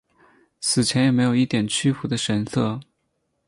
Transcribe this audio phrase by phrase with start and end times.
[0.59, 2.79] 死前也没有一点屈服的神色。